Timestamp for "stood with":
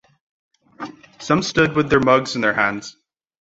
1.43-1.91